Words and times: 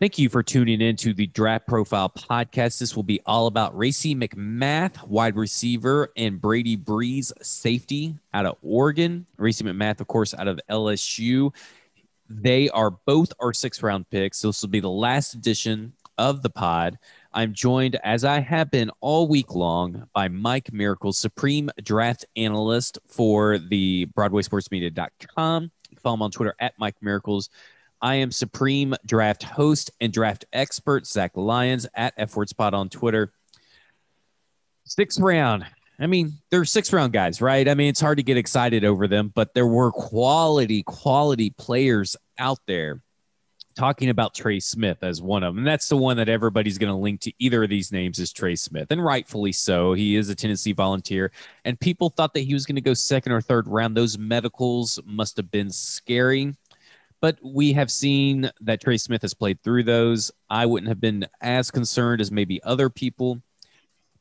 Thank 0.00 0.18
you 0.18 0.30
for 0.30 0.42
tuning 0.42 0.80
in 0.80 0.96
to 0.96 1.12
the 1.12 1.26
Draft 1.26 1.66
Profile 1.66 2.08
Podcast. 2.08 2.78
This 2.78 2.96
will 2.96 3.02
be 3.02 3.20
all 3.26 3.46
about 3.48 3.76
Racey 3.76 4.14
McMath, 4.14 5.06
wide 5.06 5.36
receiver, 5.36 6.10
and 6.16 6.40
Brady 6.40 6.74
Breeze, 6.74 7.34
safety 7.42 8.16
out 8.32 8.46
of 8.46 8.56
Oregon. 8.62 9.26
Racey 9.36 9.62
McMath, 9.62 10.00
of 10.00 10.06
course, 10.06 10.32
out 10.32 10.48
of 10.48 10.58
LSU. 10.70 11.54
They 12.30 12.70
are 12.70 12.92
both 12.92 13.34
our 13.40 13.52
sixth 13.52 13.82
round 13.82 14.08
picks. 14.08 14.38
So 14.38 14.48
This 14.48 14.62
will 14.62 14.70
be 14.70 14.80
the 14.80 14.88
last 14.88 15.34
edition 15.34 15.92
of 16.16 16.40
the 16.40 16.48
pod. 16.48 16.98
I'm 17.34 17.52
joined, 17.52 17.96
as 17.96 18.24
I 18.24 18.40
have 18.40 18.70
been 18.70 18.90
all 19.02 19.28
week 19.28 19.54
long, 19.54 20.08
by 20.14 20.28
Mike 20.28 20.72
Miracle, 20.72 21.12
Supreme 21.12 21.68
Draft 21.82 22.24
Analyst 22.36 22.98
for 23.06 23.58
the 23.58 24.06
BroadwaySportsMedia.com. 24.16 25.70
Follow 25.98 26.14
him 26.14 26.22
on 26.22 26.30
Twitter 26.30 26.54
at 26.58 26.72
Mike 26.78 26.96
Miracles. 27.02 27.50
I 28.02 28.16
am 28.16 28.30
Supreme 28.30 28.94
Draft 29.04 29.42
host 29.42 29.90
and 30.00 30.12
draft 30.12 30.44
expert, 30.52 31.06
Zach 31.06 31.32
Lyons 31.34 31.86
at 31.94 32.16
FWordsPod 32.18 32.72
on 32.72 32.88
Twitter. 32.88 33.32
Sixth 34.84 35.20
round. 35.20 35.66
I 35.98 36.06
mean, 36.06 36.32
they're 36.50 36.64
six 36.64 36.92
round 36.92 37.12
guys, 37.12 37.42
right? 37.42 37.68
I 37.68 37.74
mean, 37.74 37.88
it's 37.88 38.00
hard 38.00 38.16
to 38.16 38.24
get 38.24 38.38
excited 38.38 38.84
over 38.84 39.06
them, 39.06 39.30
but 39.34 39.52
there 39.52 39.66
were 39.66 39.92
quality, 39.92 40.82
quality 40.82 41.50
players 41.50 42.16
out 42.38 42.58
there 42.66 43.02
talking 43.76 44.08
about 44.08 44.34
Trey 44.34 44.60
Smith 44.60 44.98
as 45.02 45.22
one 45.22 45.42
of 45.42 45.54
them. 45.54 45.58
And 45.58 45.66
that's 45.66 45.88
the 45.88 45.96
one 45.96 46.16
that 46.16 46.28
everybody's 46.28 46.78
going 46.78 46.92
to 46.92 46.96
link 46.96 47.20
to 47.20 47.32
either 47.38 47.62
of 47.64 47.70
these 47.70 47.92
names 47.92 48.18
is 48.18 48.32
Trey 48.32 48.56
Smith. 48.56 48.90
And 48.90 49.04
rightfully 49.04 49.52
so. 49.52 49.92
He 49.92 50.16
is 50.16 50.28
a 50.28 50.34
Tennessee 50.34 50.72
volunteer. 50.72 51.30
And 51.64 51.78
people 51.78 52.10
thought 52.10 52.34
that 52.34 52.40
he 52.40 52.54
was 52.54 52.66
going 52.66 52.76
to 52.76 52.82
go 52.82 52.94
second 52.94 53.32
or 53.32 53.40
third 53.40 53.68
round. 53.68 53.96
Those 53.96 54.18
medicals 54.18 54.98
must 55.04 55.36
have 55.36 55.50
been 55.50 55.70
scary 55.70 56.54
but 57.20 57.38
we 57.42 57.72
have 57.74 57.90
seen 57.90 58.50
that 58.60 58.80
Trey 58.80 58.96
Smith 58.96 59.22
has 59.22 59.34
played 59.34 59.62
through 59.62 59.84
those. 59.84 60.30
I 60.48 60.66
wouldn't 60.66 60.88
have 60.88 61.00
been 61.00 61.26
as 61.40 61.70
concerned 61.70 62.20
as 62.20 62.32
maybe 62.32 62.62
other 62.62 62.88
people. 62.88 63.42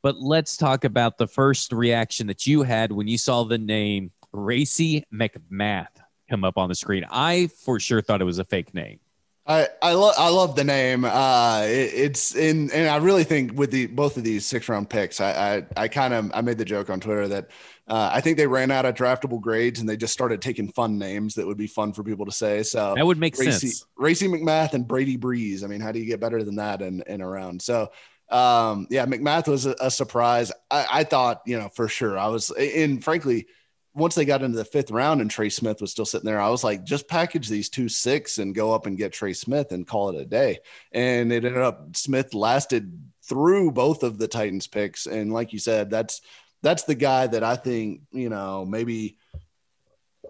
But 0.02 0.18
let's 0.18 0.58
talk 0.58 0.86
about 0.86 1.18
the 1.18 1.28
first 1.28 1.74
reaction 1.74 2.28
that 2.28 2.48
you 2.48 2.64
had 2.64 2.92
when 2.92 3.08
you 3.08 3.18
saw 3.18 3.44
the 3.44 3.58
name 3.58 4.12
Racey 4.32 5.06
McMath 5.14 5.88
come 6.30 6.44
up 6.44 6.58
on 6.58 6.70
the 6.70 6.76
screen. 6.76 7.06
I 7.10 7.48
for 7.48 7.80
sure 7.80 8.02
thought 8.02 8.22
it 8.22 8.26
was 8.26 8.40
a 8.40 8.46
fake 8.46 8.74
name. 8.74 9.00
I 9.46 9.68
I 9.82 9.94
love 9.94 10.14
I 10.18 10.30
love 10.30 10.56
the 10.56 10.64
name. 10.64 11.04
Uh, 11.04 11.64
it, 11.64 11.92
it's 11.94 12.36
in 12.36 12.70
and 12.72 12.88
I 12.88 12.98
really 12.98 13.24
think 13.24 13.58
with 13.58 13.72
the 13.72 13.88
both 13.88 14.16
of 14.16 14.24
these 14.24 14.46
six 14.46 14.70
round 14.70 14.90
picks, 14.90 15.20
I 15.20 15.58
I, 15.76 15.84
I 15.84 15.88
kind 15.88 16.14
of 16.14 16.32
I 16.34 16.42
made 16.42 16.60
the 16.60 16.66
joke 16.66 16.90
on 16.90 17.00
Twitter 17.00 17.28
that 17.30 17.50
uh, 17.90 18.12
I 18.14 18.22
think 18.22 18.38
they 18.38 18.48
ran 18.48 18.70
out 18.70 18.86
of 18.86 18.94
draftable 18.94 19.42
grades 19.42 19.80
and 19.80 19.90
they 19.90 19.98
just 19.98 20.14
started 20.14 20.42
taking 20.42 20.72
fun 20.72 21.00
names 21.00 21.34
that 21.36 21.48
would 21.48 21.58
be 21.58 21.68
fun 21.68 21.92
for 21.92 22.04
people 22.04 22.26
to 22.26 22.32
say. 22.32 22.62
So 22.62 22.94
that 22.96 23.06
would 23.06 23.18
make 23.18 23.38
Racey, 23.38 23.68
sense. 23.68 23.86
Racey 23.98 24.28
McMath 24.28 24.74
and 24.74 24.88
Brady 24.88 25.18
Breeze. 25.18 25.64
I 25.64 25.68
mean, 25.68 25.82
how 25.82 25.92
do 25.92 26.00
you 26.00 26.06
get 26.06 26.20
better 26.20 26.44
than 26.44 26.58
that 26.58 26.82
in, 26.84 27.02
in 27.08 27.22
around? 27.22 27.62
So 27.62 27.90
um, 28.30 28.86
yeah, 28.92 29.06
McMath 29.08 29.48
was 29.48 29.66
a, 29.66 29.76
a 29.82 29.90
surprise. 29.90 30.52
I, 30.70 30.86
I, 30.92 31.04
thought, 31.04 31.42
you 31.48 31.58
know, 31.58 31.70
for 31.70 31.88
sure. 31.88 32.18
I 32.18 32.28
was, 32.28 32.52
and 32.52 33.04
frankly, 33.04 33.48
once 33.96 34.14
they 34.14 34.26
got 34.26 34.44
into 34.44 34.58
the 34.58 34.66
fifth 34.66 34.92
round 34.92 35.20
and 35.20 35.32
Trey 35.32 35.50
Smith 35.50 35.82
was 35.82 35.92
still 35.92 36.06
sitting 36.06 36.28
there, 36.28 36.40
I 36.40 36.50
was 36.50 36.64
like, 36.64 36.84
just 36.84 37.08
package 37.08 37.48
these 37.48 37.70
two 37.70 37.90
six 37.90 38.38
and 38.38 38.54
go 38.54 38.72
up 38.72 38.86
and 38.86 39.00
get 39.00 39.14
Trey 39.14 39.34
Smith 39.34 39.72
and 39.72 39.88
call 39.88 40.10
it 40.10 40.22
a 40.22 40.26
day. 40.26 40.60
And 40.92 41.32
it 41.32 41.44
ended 41.44 41.58
up 41.58 41.96
Smith 41.96 42.36
lasted 42.36 43.02
through 43.24 43.72
both 43.72 44.04
of 44.04 44.20
the 44.20 44.28
Titans 44.28 44.68
picks. 44.68 45.08
And 45.08 45.34
like 45.34 45.52
you 45.52 45.60
said, 45.60 45.90
that's 45.90 46.22
that's 46.62 46.84
the 46.84 46.96
guy 46.96 47.28
that 47.28 47.44
I 47.44 47.56
think, 47.56 48.02
you 48.12 48.30
know, 48.30 48.66
maybe 48.66 49.18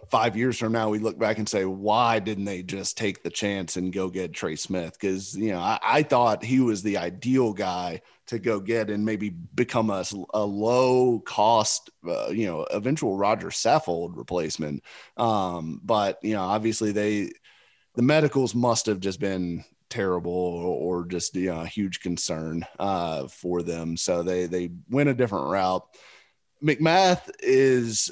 five 0.09 0.35
years 0.35 0.57
from 0.57 0.71
now, 0.71 0.89
we 0.89 0.99
look 0.99 1.19
back 1.19 1.37
and 1.37 1.47
say, 1.47 1.65
why 1.65 2.19
didn't 2.19 2.45
they 2.45 2.63
just 2.63 2.97
take 2.97 3.23
the 3.23 3.29
chance 3.29 3.77
and 3.77 3.93
go 3.93 4.09
get 4.09 4.33
Trey 4.33 4.55
Smith? 4.55 4.93
Because, 4.93 5.35
you 5.35 5.51
know, 5.51 5.59
I, 5.59 5.79
I, 5.81 6.03
thought 6.03 6.43
he 6.43 6.59
was 6.59 6.81
the 6.81 6.97
ideal 6.97 7.53
guy 7.53 8.01
to 8.27 8.39
go 8.39 8.59
get 8.59 8.89
and 8.89 9.05
maybe 9.05 9.29
become 9.29 9.89
a, 9.89 10.03
a 10.33 10.43
low 10.43 11.19
cost, 11.19 11.89
uh, 12.07 12.29
you 12.29 12.47
know, 12.47 12.63
eventual 12.71 13.17
Rodger 13.17 13.49
Saffold 13.49 14.17
replacement. 14.17 14.83
Um, 15.17 15.79
but, 15.83 16.19
you 16.23 16.33
know, 16.33 16.43
obviously 16.43 16.91
they, 16.91 17.31
the 17.95 18.01
medicals 18.01 18.55
must 18.55 18.85
have 18.87 18.99
just 18.99 19.19
been 19.19 19.63
terrible 19.89 20.31
or, 20.31 21.05
just 21.05 21.35
you 21.35 21.51
know, 21.51 21.61
a 21.61 21.67
huge 21.67 21.99
concern 21.99 22.65
uh, 22.79 23.27
for 23.27 23.61
them. 23.61 23.97
So 23.97 24.23
they, 24.23 24.45
they 24.45 24.71
went 24.89 25.09
a 25.09 25.13
different 25.13 25.49
route. 25.49 25.83
McMath 26.63 27.29
is 27.39 28.11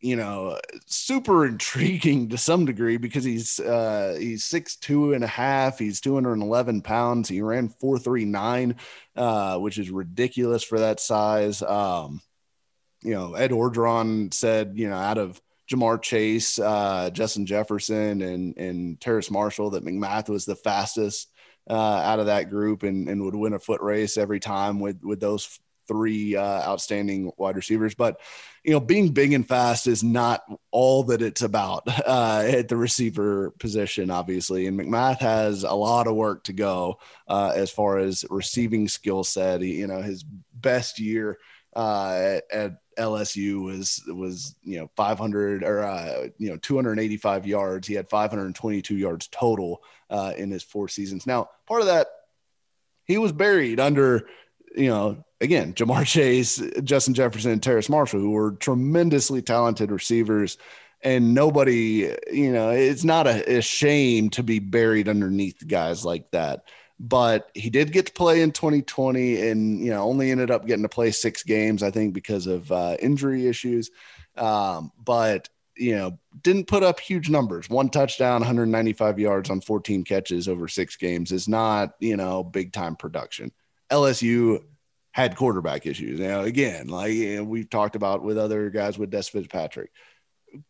you 0.00 0.16
know 0.16 0.58
super 0.86 1.46
intriguing 1.46 2.28
to 2.28 2.38
some 2.38 2.64
degree 2.64 2.96
because 2.96 3.24
he's 3.24 3.58
uh 3.60 4.16
he's 4.18 4.44
six 4.44 4.76
two 4.76 5.12
and 5.12 5.24
a 5.24 5.28
half 5.28 5.78
he's 5.78 6.00
211 6.00 6.82
pounds 6.82 7.28
he 7.28 7.40
ran 7.42 7.68
439 7.68 8.76
uh 9.16 9.58
which 9.58 9.78
is 9.78 9.90
ridiculous 9.90 10.62
for 10.62 10.78
that 10.80 11.00
size. 11.00 11.62
Um 11.62 12.20
you 13.02 13.14
know 13.14 13.34
ed 13.34 13.50
orgeron 13.50 14.32
said 14.32 14.72
you 14.74 14.88
know 14.88 14.96
out 14.96 15.18
of 15.18 15.40
Ja'Marr 15.70 16.00
Chase 16.00 16.58
uh 16.58 17.10
justin 17.12 17.46
jefferson 17.46 18.22
and 18.22 18.56
and 18.56 19.00
terrace 19.00 19.30
marshall 19.30 19.70
that 19.70 19.84
mcmath 19.84 20.28
was 20.28 20.44
the 20.44 20.56
fastest 20.56 21.28
uh 21.68 21.74
out 21.74 22.18
of 22.20 22.26
that 22.26 22.50
group 22.50 22.82
and 22.82 23.08
and 23.08 23.22
would 23.22 23.36
win 23.36 23.52
a 23.52 23.58
foot 23.58 23.80
race 23.80 24.16
every 24.16 24.40
time 24.40 24.80
with 24.80 25.02
with 25.02 25.20
those 25.20 25.60
three 25.88 26.36
uh, 26.36 26.68
outstanding 26.68 27.32
wide 27.36 27.56
receivers. 27.56 27.94
But 27.94 28.20
you 28.62 28.72
know, 28.72 28.80
being 28.80 29.08
big 29.12 29.32
and 29.32 29.46
fast 29.46 29.86
is 29.86 30.04
not 30.04 30.42
all 30.70 31.04
that 31.04 31.22
it's 31.22 31.42
about 31.42 31.88
uh, 32.06 32.44
at 32.46 32.68
the 32.68 32.76
receiver 32.76 33.50
position, 33.58 34.10
obviously. 34.10 34.66
And 34.66 34.78
McMath 34.78 35.18
has 35.18 35.64
a 35.64 35.72
lot 35.72 36.06
of 36.06 36.14
work 36.14 36.44
to 36.44 36.52
go 36.52 36.98
uh, 37.26 37.52
as 37.54 37.70
far 37.70 37.98
as 37.98 38.24
receiving 38.30 38.88
skill 38.88 39.24
set. 39.24 39.62
You 39.62 39.86
know, 39.86 40.02
his 40.02 40.24
best 40.54 41.00
year 41.00 41.38
uh, 41.74 42.40
at 42.52 42.78
LSU 42.98 43.62
was 43.62 44.02
was 44.08 44.56
you 44.64 44.78
know 44.78 44.90
500 44.96 45.62
or 45.62 45.84
uh, 45.84 46.28
you 46.38 46.50
know 46.50 46.56
285 46.56 47.46
yards. 47.46 47.86
He 47.86 47.94
had 47.94 48.10
522 48.10 48.96
yards 48.96 49.28
total 49.28 49.82
uh, 50.10 50.32
in 50.36 50.50
his 50.50 50.62
four 50.62 50.88
seasons. 50.88 51.26
Now, 51.26 51.50
part 51.66 51.80
of 51.80 51.86
that 51.86 52.08
he 53.04 53.18
was 53.18 53.32
buried 53.32 53.80
under 53.80 54.28
you 54.76 54.88
know 54.88 55.24
again, 55.40 55.72
Ja'Marr 55.74 56.06
Chase, 56.06 56.62
Justin 56.82 57.14
Jefferson, 57.14 57.52
and 57.52 57.62
Terrace 57.62 57.88
Marshall, 57.88 58.20
who 58.20 58.30
were 58.30 58.52
tremendously 58.52 59.42
talented 59.42 59.90
receivers. 59.90 60.58
And 61.02 61.32
nobody, 61.32 62.12
you 62.32 62.52
know, 62.52 62.70
it's 62.70 63.04
not 63.04 63.26
a, 63.28 63.58
a 63.58 63.62
shame 63.62 64.30
to 64.30 64.42
be 64.42 64.58
buried 64.58 65.08
underneath 65.08 65.66
guys 65.66 66.04
like 66.04 66.30
that. 66.32 66.64
But 67.00 67.50
he 67.54 67.70
did 67.70 67.92
get 67.92 68.06
to 68.06 68.12
play 68.12 68.42
in 68.42 68.50
2020 68.50 69.48
and, 69.48 69.80
you 69.80 69.90
know, 69.90 70.02
only 70.02 70.32
ended 70.32 70.50
up 70.50 70.66
getting 70.66 70.82
to 70.82 70.88
play 70.88 71.12
six 71.12 71.44
games, 71.44 71.84
I 71.84 71.92
think, 71.92 72.12
because 72.12 72.48
of 72.48 72.72
uh, 72.72 72.96
injury 73.00 73.46
issues. 73.46 73.90
Um, 74.36 74.90
but, 75.04 75.48
you 75.76 75.94
know, 75.94 76.18
didn't 76.42 76.66
put 76.66 76.82
up 76.82 76.98
huge 76.98 77.30
numbers. 77.30 77.70
One 77.70 77.88
touchdown, 77.88 78.40
195 78.40 79.20
yards 79.20 79.50
on 79.50 79.60
14 79.60 80.02
catches 80.02 80.48
over 80.48 80.66
six 80.66 80.96
games 80.96 81.30
is 81.30 81.46
not, 81.46 81.94
you 82.00 82.16
know, 82.16 82.42
big 82.42 82.72
time 82.72 82.96
production. 82.96 83.52
LSU 83.92 84.64
had 85.18 85.34
quarterback 85.34 85.84
issues. 85.84 86.20
Now, 86.20 86.42
again, 86.42 86.86
like 86.86 87.12
we've 87.42 87.68
talked 87.68 87.96
about 87.96 88.22
with 88.22 88.38
other 88.38 88.70
guys 88.70 88.96
with 88.96 89.10
Dez 89.10 89.28
Fitzpatrick, 89.28 89.90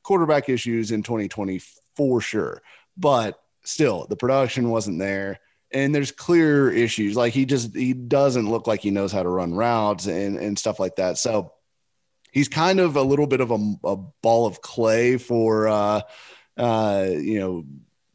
quarterback 0.03 0.49
issues 0.49 0.91
in 0.91 1.03
2020 1.03 1.61
for 1.95 2.23
sure. 2.23 2.63
But 2.97 3.39
still, 3.63 4.07
the 4.09 4.17
production 4.17 4.71
wasn't 4.71 5.01
there. 5.01 5.41
And 5.71 5.95
there's 5.95 6.13
clear 6.13 6.71
issues. 6.71 7.15
Like 7.15 7.35
he 7.35 7.45
just 7.45 7.77
he 7.77 7.93
doesn't 7.93 8.49
look 8.49 8.67
like 8.67 8.81
he 8.81 8.91
knows 8.91 9.13
how 9.13 9.23
to 9.23 9.29
run 9.29 9.53
routes 9.53 10.07
and, 10.07 10.39
and 10.39 10.59
stuff 10.59 10.81
like 10.81 10.97
that. 10.97 11.19
So 11.19 11.53
he's 12.33 12.49
kind 12.49 12.81
of 12.81 12.97
a 12.97 13.03
little 13.03 13.27
bit 13.27 13.43
of 13.43 13.51
a, 13.51 13.75
a 13.85 13.97
ball 14.23 14.47
of 14.47 14.63
clay 14.63 15.19
for 15.19 15.69
uh 15.69 16.01
uh 16.57 17.07
you 17.11 17.39
know 17.39 17.65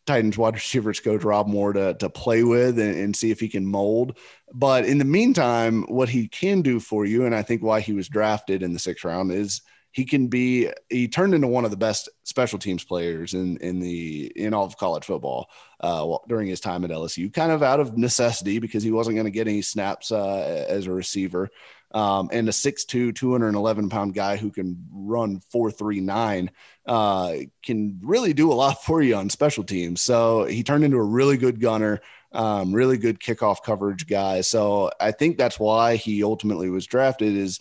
Titans 0.05 0.37
wide 0.37 0.55
receivers 0.55 0.99
coach 0.99 1.23
Rob 1.23 1.47
Moore 1.47 1.73
to, 1.73 1.93
to 1.95 2.09
play 2.09 2.43
with 2.43 2.77
and, 2.79 2.95
and, 2.97 3.15
see 3.15 3.31
if 3.31 3.39
he 3.39 3.47
can 3.47 3.65
mold. 3.65 4.17
But 4.53 4.85
in 4.85 4.97
the 4.97 5.05
meantime, 5.05 5.83
what 5.83 6.09
he 6.09 6.27
can 6.27 6.61
do 6.61 6.79
for 6.79 7.05
you, 7.05 7.25
and 7.25 7.33
I 7.33 7.41
think 7.41 7.63
why 7.63 7.79
he 7.79 7.93
was 7.93 8.09
drafted 8.09 8.63
in 8.63 8.73
the 8.73 8.79
sixth 8.79 9.05
round, 9.05 9.31
is 9.31 9.61
he 9.93 10.05
can 10.05 10.27
be 10.27 10.69
he 10.89 11.07
turned 11.07 11.33
into 11.35 11.47
one 11.47 11.65
of 11.65 11.71
the 11.71 11.77
best 11.77 12.09
special 12.23 12.59
teams 12.59 12.83
players 12.83 13.33
in 13.33 13.57
in 13.57 13.79
the 13.79 14.31
in 14.35 14.53
all 14.53 14.65
of 14.65 14.77
college 14.77 15.05
football 15.05 15.49
uh, 15.79 16.17
during 16.27 16.47
his 16.47 16.59
time 16.59 16.83
at 16.83 16.89
LSU, 16.89 17.31
kind 17.31 17.51
of 17.51 17.63
out 17.63 17.79
of 17.79 17.97
necessity 17.97 18.59
because 18.59 18.83
he 18.83 18.91
wasn't 18.91 19.15
going 19.15 19.25
to 19.25 19.31
get 19.31 19.47
any 19.47 19.61
snaps 19.61 20.11
uh, 20.11 20.65
as 20.67 20.87
a 20.87 20.91
receiver 20.91 21.49
um, 21.93 22.29
and 22.31 22.49
a 22.49 22.51
6'2, 22.51 23.15
211 23.15 23.89
pound 23.89 24.13
guy 24.13 24.35
who 24.35 24.49
can 24.51 24.85
run 24.91 25.41
4'3'9 25.53 26.49
uh, 26.87 27.35
can 27.63 27.99
really 28.03 28.33
do 28.33 28.51
a 28.51 28.55
lot 28.55 28.83
for 28.85 29.01
you 29.01 29.15
on 29.15 29.29
special 29.29 29.63
teams. 29.63 30.01
So 30.01 30.45
he 30.45 30.63
turned 30.63 30.83
into 30.83 30.97
a 30.97 31.03
really 31.03 31.37
good 31.37 31.59
gunner, 31.59 32.01
um, 32.31 32.73
really 32.73 32.97
good 32.97 33.19
kickoff 33.19 33.63
coverage 33.63 34.07
guy. 34.07 34.41
So 34.41 34.91
I 34.99 35.11
think 35.11 35.37
that's 35.37 35.59
why 35.59 35.95
he 35.95 36.23
ultimately 36.23 36.69
was 36.69 36.87
drafted 36.87 37.35
is 37.35 37.59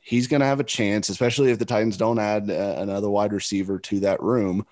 he's 0.00 0.26
going 0.26 0.40
to 0.40 0.46
have 0.46 0.60
a 0.60 0.64
chance, 0.64 1.10
especially 1.10 1.50
if 1.50 1.58
the 1.58 1.66
Titans 1.66 1.98
don't 1.98 2.18
add 2.18 2.50
uh, 2.50 2.74
another 2.78 3.10
wide 3.10 3.32
receiver 3.32 3.78
to 3.80 4.00
that 4.00 4.22
room 4.22 4.66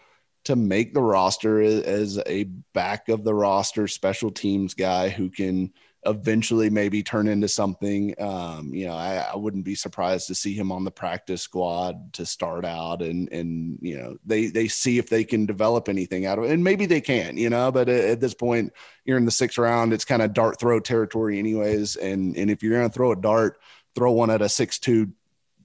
to 0.44 0.56
make 0.56 0.94
the 0.94 1.02
roster 1.02 1.60
as 1.60 2.18
a 2.26 2.44
back 2.72 3.10
of 3.10 3.22
the 3.22 3.34
roster 3.34 3.86
special 3.86 4.30
teams 4.30 4.72
guy 4.72 5.10
who 5.10 5.28
can 5.28 5.72
eventually 6.08 6.70
maybe 6.70 7.02
turn 7.02 7.28
into 7.28 7.48
something. 7.48 8.14
Um, 8.20 8.72
you 8.74 8.86
know, 8.86 8.94
I, 8.94 9.26
I, 9.32 9.36
wouldn't 9.36 9.64
be 9.64 9.74
surprised 9.74 10.26
to 10.28 10.34
see 10.34 10.54
him 10.54 10.72
on 10.72 10.84
the 10.84 10.90
practice 10.90 11.42
squad 11.42 12.12
to 12.14 12.26
start 12.26 12.64
out 12.64 13.02
and 13.02 13.30
and 13.30 13.78
you 13.80 13.98
know 13.98 14.16
they 14.24 14.46
they 14.46 14.66
see 14.68 14.98
if 14.98 15.08
they 15.08 15.22
can 15.22 15.46
develop 15.46 15.88
anything 15.88 16.26
out 16.26 16.38
of 16.38 16.44
it. 16.44 16.50
And 16.50 16.64
maybe 16.64 16.86
they 16.86 17.00
can, 17.00 17.36
you 17.36 17.50
know, 17.50 17.70
but 17.70 17.88
at, 17.88 18.04
at 18.04 18.20
this 18.20 18.34
point, 18.34 18.72
you're 19.04 19.18
in 19.18 19.24
the 19.24 19.30
sixth 19.30 19.58
round, 19.58 19.92
it's 19.92 20.04
kind 20.04 20.22
of 20.22 20.32
dart 20.32 20.58
throw 20.58 20.80
territory 20.80 21.38
anyways. 21.38 21.96
And 21.96 22.36
and 22.36 22.50
if 22.50 22.62
you're 22.62 22.76
gonna 22.76 22.88
throw 22.88 23.12
a 23.12 23.16
dart, 23.16 23.60
throw 23.94 24.12
one 24.12 24.30
at 24.30 24.42
a 24.42 24.48
six 24.48 24.78
two 24.78 25.12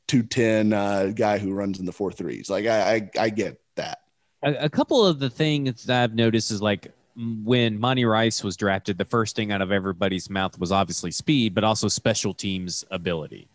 210 0.08 0.74
uh, 0.74 1.12
guy 1.16 1.38
who 1.38 1.54
runs 1.54 1.80
in 1.80 1.86
the 1.86 1.92
four 1.92 2.12
threes. 2.12 2.50
Like 2.50 2.66
I, 2.66 2.96
I, 2.96 3.10
I 3.20 3.30
get 3.30 3.60
that. 3.76 4.00
A, 4.44 4.66
a, 4.66 4.70
couple 4.70 5.06
of 5.06 5.20
the 5.20 5.30
things 5.30 5.86
that 5.86 6.04
I've 6.04 6.14
noticed 6.14 6.52
is 6.52 6.62
like 6.62 6.92
when 7.16 7.80
Monty 7.80 8.06
Rice 8.06 8.44
was 8.44 8.58
drafted, 8.58 8.98
the 8.98 9.06
first 9.06 9.36
thing 9.36 9.52
out 9.52 9.62
of 9.62 9.72
everybody's 9.72 10.30
mouth 10.30 10.58
was 10.60 10.72
obviously 10.72 11.12
speed, 11.12 11.54
but 11.54 11.64
also 11.64 11.88
special 11.88 12.34
teams 12.34 12.84
ability. 12.90 13.48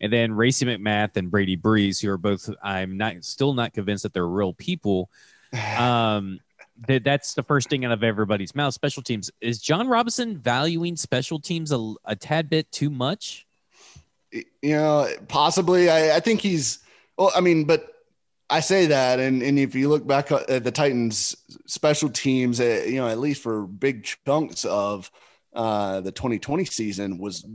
And 0.00 0.12
then 0.12 0.32
Racey 0.32 0.64
McMath 0.64 1.16
and 1.16 1.30
Brady 1.30 1.56
Breeze, 1.56 2.00
who 2.00 2.10
are 2.10 2.18
both, 2.18 2.50
I'm 2.62 2.96
not 2.96 3.24
still 3.24 3.52
not 3.52 3.72
convinced 3.72 4.04
that 4.04 4.12
they're 4.12 4.26
real 4.26 4.52
people. 4.52 5.10
Um, 5.78 6.40
that 6.86 7.02
that's 7.04 7.34
the 7.34 7.42
first 7.42 7.68
thing 7.68 7.84
out 7.84 7.90
of 7.90 8.04
everybody's 8.04 8.54
mouth. 8.54 8.72
Special 8.74 9.02
teams 9.02 9.30
is 9.40 9.58
Jon 9.58 9.88
Robinson 9.88 10.38
valuing 10.38 10.94
special 10.94 11.40
teams 11.40 11.72
a, 11.72 11.94
a 12.04 12.14
tad 12.14 12.48
bit 12.48 12.70
too 12.70 12.90
much? 12.90 13.46
You 14.30 14.44
know, 14.62 15.08
possibly. 15.26 15.90
I, 15.90 16.16
I 16.16 16.20
think 16.20 16.40
he's. 16.40 16.80
Well, 17.16 17.32
I 17.34 17.40
mean, 17.40 17.64
but 17.64 17.97
I 18.50 18.60
say 18.60 18.86
that, 18.86 19.20
and 19.20 19.42
and 19.42 19.58
if 19.58 19.74
you 19.74 19.88
look 19.88 20.06
back 20.06 20.32
at 20.32 20.64
the 20.64 20.70
Titans' 20.70 21.36
special 21.66 22.08
teams, 22.08 22.60
uh, 22.60 22.84
you 22.86 22.96
know, 22.96 23.08
at 23.08 23.18
least 23.18 23.42
for 23.42 23.66
big 23.66 24.08
chunks 24.26 24.64
of 24.64 25.10
uh, 25.52 26.00
the 26.00 26.12
2020 26.12 26.64
season, 26.64 27.18
was 27.18 27.46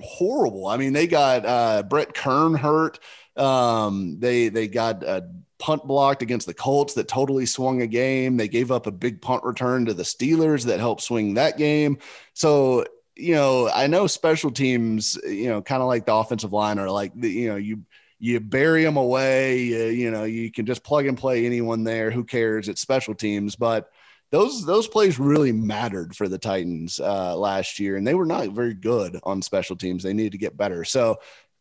horrible. 0.00 0.66
I 0.66 0.76
mean, 0.76 0.92
they 0.92 1.06
got 1.08 1.44
uh, 1.44 1.82
Brett 1.82 2.14
Kern 2.14 2.54
hurt. 2.54 3.00
Um, 3.36 4.18
they 4.20 4.48
they 4.48 4.68
got 4.68 5.02
a 5.02 5.28
punt 5.58 5.84
blocked 5.84 6.22
against 6.22 6.46
the 6.46 6.54
Colts 6.54 6.94
that 6.94 7.08
totally 7.08 7.46
swung 7.46 7.82
a 7.82 7.86
game. 7.86 8.36
They 8.36 8.48
gave 8.48 8.70
up 8.70 8.86
a 8.86 8.92
big 8.92 9.20
punt 9.20 9.42
return 9.42 9.86
to 9.86 9.94
the 9.94 10.04
Steelers 10.04 10.66
that 10.66 10.78
helped 10.78 11.02
swing 11.02 11.34
that 11.34 11.58
game. 11.58 11.98
So 12.34 12.84
you 13.16 13.34
know, 13.34 13.68
I 13.70 13.86
know 13.86 14.06
special 14.06 14.50
teams, 14.50 15.18
you 15.24 15.48
know, 15.48 15.62
kind 15.62 15.82
of 15.82 15.88
like 15.88 16.04
the 16.04 16.14
offensive 16.14 16.52
line 16.52 16.78
are 16.78 16.90
like, 16.90 17.12
the, 17.18 17.30
you 17.30 17.48
know, 17.48 17.56
you 17.56 17.80
you 18.18 18.40
bury 18.40 18.84
them 18.84 18.96
away. 18.96 19.62
You, 19.62 19.84
you 19.86 20.10
know, 20.10 20.24
you 20.24 20.50
can 20.50 20.66
just 20.66 20.82
plug 20.82 21.06
and 21.06 21.18
play 21.18 21.46
anyone 21.46 21.84
there. 21.84 22.10
Who 22.10 22.24
cares? 22.24 22.68
It's 22.68 22.80
special 22.80 23.14
teams, 23.14 23.56
but 23.56 23.90
those 24.30 24.64
those 24.64 24.88
plays 24.88 25.18
really 25.18 25.52
mattered 25.52 26.16
for 26.16 26.28
the 26.28 26.38
Titans 26.38 26.98
uh, 26.98 27.36
last 27.36 27.78
year, 27.78 27.96
and 27.96 28.06
they 28.06 28.14
were 28.14 28.26
not 28.26 28.48
very 28.48 28.74
good 28.74 29.18
on 29.22 29.42
special 29.42 29.76
teams. 29.76 30.02
They 30.02 30.14
need 30.14 30.32
to 30.32 30.38
get 30.38 30.56
better. 30.56 30.84
So 30.84 31.18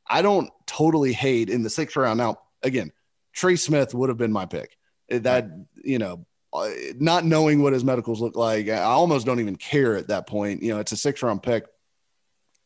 I 0.07 0.21
don't 0.21 0.49
totally 0.65 1.13
hate 1.13 1.49
in 1.49 1.63
the 1.63 1.69
sixth 1.69 1.95
round. 1.95 2.17
Now, 2.17 2.37
again, 2.63 2.91
Trey 3.33 3.55
Smith 3.55 3.93
would 3.93 4.09
have 4.09 4.17
been 4.17 4.31
my 4.31 4.45
pick. 4.45 4.77
That 5.09 5.47
you 5.83 5.99
know, 5.99 6.25
uh, 6.51 6.71
not 6.97 7.25
knowing 7.25 7.61
what 7.61 7.73
his 7.73 7.83
medicals 7.83 8.19
look 8.19 8.35
like, 8.35 8.67
I 8.69 8.81
almost 8.81 9.27
don't 9.27 9.39
even 9.39 9.55
care 9.55 9.95
at 9.95 10.07
that 10.07 10.25
point. 10.25 10.63
You 10.63 10.73
know, 10.73 10.79
it's 10.79 10.91
a 10.91 10.97
six 10.97 11.21
round 11.21 11.43
pick. 11.43 11.65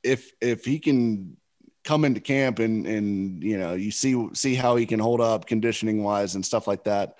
If 0.02 0.32
if 0.40 0.64
he 0.64 0.80
can 0.80 1.36
come 1.90 2.06
into 2.06 2.20
camp 2.20 2.60
and 2.60 2.86
and 2.86 3.44
you 3.44 3.58
know 3.58 3.74
you 3.74 3.90
see 3.90 4.30
see 4.34 4.54
how 4.54 4.76
he 4.76 4.86
can 4.86 5.00
hold 5.00 5.20
up 5.20 5.48
conditioning 5.48 6.04
wise 6.04 6.36
and 6.36 6.46
stuff 6.46 6.68
like 6.68 6.84
that 6.84 7.18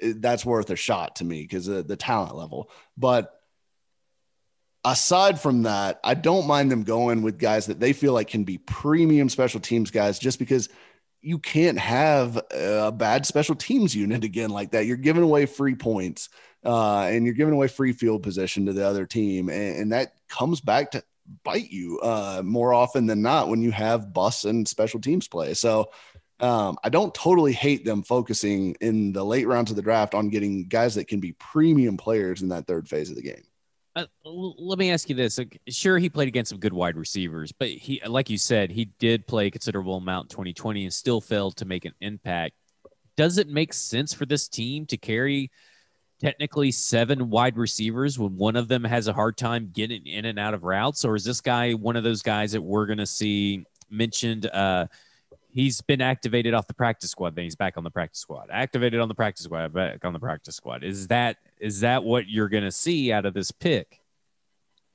that's 0.00 0.44
worth 0.44 0.70
a 0.70 0.76
shot 0.76 1.16
to 1.16 1.24
me 1.24 1.42
because 1.42 1.68
of 1.68 1.86
the 1.86 1.96
talent 1.96 2.34
level. 2.34 2.70
But 2.96 3.32
aside 4.84 5.40
from 5.40 5.64
that 5.64 5.98
i 6.04 6.14
don't 6.14 6.46
mind 6.46 6.70
them 6.70 6.84
going 6.84 7.20
with 7.20 7.40
guys 7.40 7.66
that 7.66 7.80
they 7.80 7.92
feel 7.92 8.12
like 8.12 8.28
can 8.28 8.44
be 8.44 8.56
premium 8.56 9.28
special 9.28 9.58
teams 9.58 9.90
guys 9.90 10.16
just 10.16 10.38
because 10.38 10.68
you 11.26 11.40
can't 11.40 11.76
have 11.76 12.40
a 12.52 12.92
bad 12.92 13.26
special 13.26 13.56
teams 13.56 13.96
unit 13.96 14.22
again 14.22 14.48
like 14.48 14.70
that. 14.70 14.86
You're 14.86 14.96
giving 14.96 15.24
away 15.24 15.46
free 15.46 15.74
points 15.74 16.28
uh, 16.64 17.00
and 17.00 17.24
you're 17.24 17.34
giving 17.34 17.52
away 17.52 17.66
free 17.66 17.92
field 17.92 18.22
position 18.22 18.66
to 18.66 18.72
the 18.72 18.86
other 18.86 19.06
team 19.06 19.48
and, 19.48 19.76
and 19.76 19.92
that 19.92 20.12
comes 20.28 20.60
back 20.60 20.92
to 20.92 21.02
bite 21.44 21.70
you 21.70 21.98
uh, 22.00 22.42
more 22.44 22.72
often 22.72 23.06
than 23.06 23.22
not 23.22 23.48
when 23.48 23.62
you 23.62 23.70
have 23.72 24.12
bus 24.12 24.44
and 24.44 24.66
special 24.66 25.00
teams 25.00 25.28
play. 25.28 25.54
So 25.54 25.90
um, 26.40 26.76
I 26.84 26.88
don't 26.88 27.14
totally 27.14 27.52
hate 27.52 27.84
them 27.84 28.02
focusing 28.02 28.76
in 28.80 29.12
the 29.12 29.24
late 29.24 29.46
rounds 29.46 29.70
of 29.70 29.76
the 29.76 29.82
draft 29.82 30.14
on 30.14 30.28
getting 30.28 30.68
guys 30.68 30.94
that 30.96 31.08
can 31.08 31.20
be 31.20 31.32
premium 31.32 31.96
players 31.96 32.42
in 32.42 32.48
that 32.50 32.66
third 32.66 32.88
phase 32.88 33.10
of 33.10 33.16
the 33.16 33.22
game. 33.22 33.44
Uh, 33.94 34.04
let 34.24 34.78
me 34.78 34.90
ask 34.90 35.08
you 35.08 35.14
this. 35.14 35.40
Sure, 35.68 35.98
he 35.98 36.10
played 36.10 36.28
against 36.28 36.50
some 36.50 36.58
good 36.58 36.74
wide 36.74 36.98
receivers, 36.98 37.52
but 37.52 37.68
he, 37.68 38.02
like 38.06 38.28
you 38.28 38.36
said, 38.36 38.70
he 38.70 38.86
did 38.98 39.26
play 39.26 39.46
a 39.46 39.50
considerable 39.50 39.96
amount 39.96 40.26
in 40.26 40.28
2020 40.28 40.84
and 40.84 40.92
still 40.92 41.20
failed 41.20 41.56
to 41.56 41.64
make 41.64 41.86
an 41.86 41.94
impact. 42.02 42.54
Does 43.16 43.38
it 43.38 43.48
make 43.48 43.72
sense 43.72 44.12
for 44.12 44.26
this 44.26 44.48
team 44.48 44.84
to 44.86 44.96
carry– 44.96 45.50
technically 46.20 46.70
seven 46.72 47.30
wide 47.30 47.56
receivers 47.56 48.18
when 48.18 48.36
one 48.36 48.56
of 48.56 48.68
them 48.68 48.84
has 48.84 49.08
a 49.08 49.12
hard 49.12 49.36
time 49.36 49.70
getting 49.72 50.06
in 50.06 50.24
and 50.24 50.38
out 50.38 50.54
of 50.54 50.64
routes? 50.64 51.04
Or 51.04 51.14
is 51.14 51.24
this 51.24 51.40
guy 51.40 51.72
one 51.72 51.96
of 51.96 52.04
those 52.04 52.22
guys 52.22 52.52
that 52.52 52.62
we're 52.62 52.86
going 52.86 52.98
to 52.98 53.06
see 53.06 53.64
mentioned? 53.90 54.46
Uh, 54.46 54.86
he's 55.50 55.80
been 55.80 56.00
activated 56.00 56.54
off 56.54 56.66
the 56.66 56.74
practice 56.74 57.10
squad. 57.10 57.34
Then 57.34 57.44
he's 57.44 57.56
back 57.56 57.76
on 57.76 57.84
the 57.84 57.90
practice 57.90 58.20
squad. 58.20 58.48
Activated 58.50 59.00
on 59.00 59.08
the 59.08 59.14
practice 59.14 59.44
squad. 59.44 59.72
Back 59.72 60.04
on 60.04 60.12
the 60.12 60.18
practice 60.18 60.54
squad. 60.54 60.84
Is 60.84 61.08
that 61.08 61.38
is 61.58 61.80
that 61.80 62.04
what 62.04 62.28
you're 62.28 62.48
going 62.48 62.64
to 62.64 62.72
see 62.72 63.12
out 63.12 63.26
of 63.26 63.34
this 63.34 63.50
pick? 63.50 64.00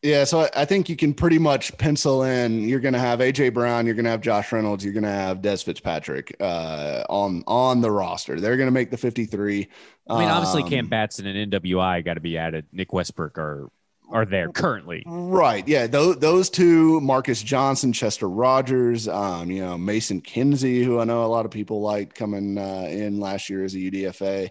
Yeah, 0.02 0.24
so 0.24 0.50
I 0.56 0.66
think 0.66 0.90
you 0.90 0.96
can 0.96 1.14
pretty 1.14 1.38
much 1.38 1.78
pencil 1.78 2.24
in. 2.24 2.68
You're 2.68 2.80
going 2.80 2.96
to 2.96 3.00
have 3.00 3.20
AJ 3.20 3.54
Brown, 3.54 3.86
you're 3.86 3.94
going 3.94 4.06
to 4.06 4.12
have 4.12 4.22
Josh 4.22 4.52
Reynolds, 4.52 4.84
you're 4.84 4.94
going 4.94 5.04
to 5.04 5.10
have 5.10 5.42
Dez 5.42 5.64
Fitzpatrick 5.64 6.36
uh, 6.40 7.04
on 7.08 7.44
on 7.46 7.82
the 7.82 7.92
roster. 7.92 8.40
They're 8.40 8.58
going 8.58 8.68
to 8.68 8.72
make 8.72 8.90
the 8.90 8.98
53. 8.98 9.68
I 10.10 10.20
mean, 10.20 10.28
obviously, 10.28 10.64
um, 10.64 10.70
Cam 10.70 10.88
Batson 10.88 11.28
and 11.28 11.52
NWI 11.52 12.04
got 12.04 12.16
to 12.16 12.20
be 12.20 12.36
added. 12.36 12.66
Nick 12.72 12.94
Westbrook 12.94 13.38
are 13.38 13.70
are 14.12 14.26
there 14.26 14.50
currently. 14.50 15.04
Right. 15.06 15.66
Yeah. 15.68 15.88
Those, 15.88 16.18
those 16.18 16.50
two, 16.50 17.00
Marcus 17.02 17.42
Johnson, 17.42 17.94
Chester 17.94 18.28
Rogers, 18.30 19.08
um, 19.08 19.50
you 19.50 19.62
know, 19.62 19.78
Mason 19.78 20.22
Kinsey, 20.22 20.84
who 20.84 21.00
I 21.00 21.06
know 21.06 21.24
a 21.24 21.28
lot 21.28 21.46
of 21.46 21.52
people 21.52 21.82
liked 21.82 22.14
coming 22.16 22.58
uh, 22.58 22.88
in 22.90 23.20
last 23.20 23.50
year 23.50 23.64
as 23.64 23.74
a 23.74 23.78
UDFA. 23.78 24.50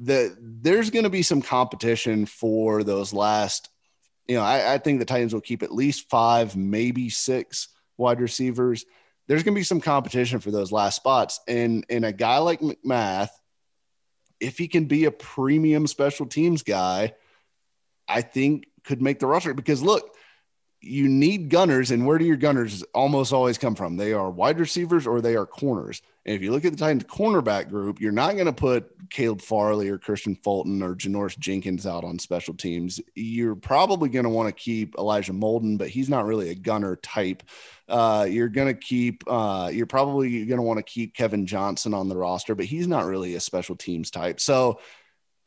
The, 0.00 0.34
there's 0.40 0.90
going 0.90 1.02
to 1.02 1.10
be 1.10 1.22
some 1.22 1.42
competition 1.42 2.24
for 2.24 2.82
those 2.82 3.12
last 3.12 3.68
you 4.32 4.38
know, 4.38 4.44
I, 4.44 4.74
I 4.74 4.78
think 4.78 4.98
the 4.98 5.04
Titans 5.04 5.34
will 5.34 5.42
keep 5.42 5.62
at 5.62 5.74
least 5.74 6.08
five, 6.08 6.56
maybe 6.56 7.10
six 7.10 7.68
wide 7.98 8.18
receivers. 8.18 8.86
There's 9.28 9.42
going 9.42 9.54
to 9.54 9.58
be 9.58 9.62
some 9.62 9.82
competition 9.82 10.40
for 10.40 10.50
those 10.50 10.72
last 10.72 10.96
spots. 10.96 11.38
And, 11.46 11.84
and 11.90 12.02
a 12.06 12.12
guy 12.12 12.38
like 12.38 12.60
McMath, 12.60 13.28
if 14.40 14.56
he 14.56 14.68
can 14.68 14.86
be 14.86 15.04
a 15.04 15.10
premium 15.10 15.86
special 15.86 16.24
teams 16.24 16.62
guy, 16.62 17.12
I 18.08 18.22
think 18.22 18.68
could 18.84 19.02
make 19.02 19.18
the 19.18 19.26
roster 19.26 19.52
because 19.52 19.82
look, 19.82 20.16
you 20.82 21.08
need 21.08 21.48
gunners, 21.48 21.92
and 21.92 22.04
where 22.04 22.18
do 22.18 22.24
your 22.24 22.36
gunners 22.36 22.82
almost 22.92 23.32
always 23.32 23.56
come 23.56 23.74
from? 23.74 23.96
They 23.96 24.12
are 24.12 24.30
wide 24.30 24.58
receivers 24.58 25.06
or 25.06 25.20
they 25.20 25.36
are 25.36 25.46
corners. 25.46 26.02
And 26.26 26.34
if 26.34 26.42
you 26.42 26.50
look 26.50 26.64
at 26.64 26.72
the 26.72 26.78
Titans 26.78 27.04
cornerback 27.04 27.68
group, 27.68 28.00
you're 28.00 28.12
not 28.12 28.34
going 28.34 28.46
to 28.46 28.52
put 28.52 29.10
Caleb 29.10 29.40
Farley 29.40 29.88
or 29.88 29.98
Kristian 29.98 30.40
Fulton 30.42 30.82
or 30.82 30.94
Janoris 30.94 31.38
Jenkins 31.38 31.86
out 31.86 32.04
on 32.04 32.18
special 32.18 32.54
teams. 32.54 33.00
You're 33.14 33.56
probably 33.56 34.08
going 34.08 34.24
to 34.24 34.30
want 34.30 34.48
to 34.48 34.52
keep 34.52 34.96
Elijah 34.96 35.32
Molden, 35.32 35.78
but 35.78 35.88
he's 35.88 36.08
not 36.08 36.26
really 36.26 36.50
a 36.50 36.54
gunner 36.54 36.96
type. 36.96 37.42
Uh, 37.88 38.26
you're 38.28 38.48
going 38.48 38.68
to 38.68 38.74
keep, 38.74 39.24
uh, 39.26 39.70
you're 39.72 39.86
probably 39.86 40.44
going 40.46 40.58
to 40.58 40.62
want 40.62 40.78
to 40.78 40.84
keep 40.84 41.14
Kevin 41.14 41.46
Johnson 41.46 41.94
on 41.94 42.08
the 42.08 42.16
roster, 42.16 42.54
but 42.54 42.66
he's 42.66 42.88
not 42.88 43.04
really 43.04 43.34
a 43.34 43.40
special 43.40 43.76
teams 43.76 44.10
type. 44.10 44.40
So 44.40 44.80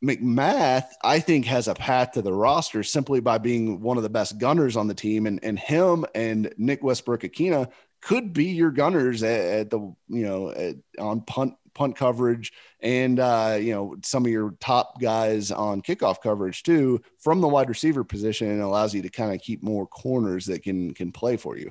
McMath, 0.04 0.88
I 1.04 1.20
think, 1.20 1.46
has 1.46 1.68
a 1.68 1.74
path 1.74 2.12
to 2.12 2.22
the 2.22 2.34
roster 2.34 2.84
simply 2.84 3.20
by 3.22 3.38
being 3.38 3.82
one 3.82 3.98
of 3.98 4.04
the 4.04 4.10
best 4.10 4.38
gunners 4.38 4.78
on 4.78 4.88
the 4.88 4.94
team, 4.94 5.25
and 5.25 5.40
and 5.44 5.58
him 5.58 6.06
and 6.14 6.54
Nick 6.58 6.84
Westbrook-Ikhine 6.84 7.70
could 8.02 8.34
be 8.34 8.46
your 8.46 8.72
gunners 8.72 9.24
at, 9.24 9.40
at 9.42 9.70
the 9.70 9.80
you 9.80 10.24
know 10.24 10.52
at, 10.52 10.75
on 11.00 11.22
punt 11.22 11.56
punt 11.74 11.96
coverage 11.96 12.54
and 12.80 13.20
uh, 13.20 13.58
you 13.60 13.74
know 13.74 13.96
some 14.04 14.25
of 14.25 14.32
your 14.32 14.56
top 14.60 15.00
guys 15.02 15.52
on 15.52 15.82
kickoff 15.82 16.22
coverage 16.22 16.64
too 16.64 17.02
from 17.20 17.42
the 17.42 17.48
wide 17.48 17.70
receiver 17.70 18.04
position 18.04 18.50
and 18.50 18.62
allows 18.62 18.94
you 18.94 19.02
to 19.02 19.10
kind 19.10 19.34
of 19.34 19.42
keep 19.42 19.64
more 19.64 19.88
corners 19.88 20.46
that 20.46 20.64
can 20.64 20.94
can 20.94 21.12
play 21.12 21.36
for 21.36 21.58
you. 21.58 21.70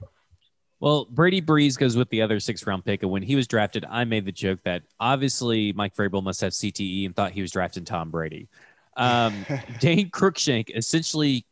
Well, 0.85 1.07
Brady 1.07 1.41
Breeze 1.41 1.79
goes 1.79 1.97
with 1.97 2.11
the 2.11 2.21
other 2.21 2.39
six 2.39 2.67
round 2.67 2.85
pick. 2.85 3.03
And 3.03 3.11
when 3.11 3.23
he 3.23 3.37
was 3.37 3.47
drafted, 3.47 3.87
I 3.89 4.05
made 4.05 4.27
the 4.27 4.33
joke 4.33 4.61
that 4.65 4.83
obviously 5.01 5.73
Mike 5.73 5.97
Vrabel 5.97 6.23
must 6.23 6.43
have 6.43 6.53
CTE 6.53 7.07
and 7.07 7.17
thought 7.17 7.33
he 7.33 7.41
was 7.41 7.53
drafting 7.53 7.87
Tom 7.87 8.11
Brady. 8.11 8.49
Um, 8.95 9.47
Dane 9.81 10.11
Cruikshank 10.11 10.77
essentially 10.77 11.47